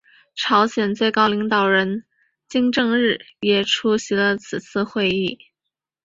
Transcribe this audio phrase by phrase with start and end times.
[0.33, 2.05] 朝鲜最高领导人
[2.49, 5.37] 金正日也出席了此次会议。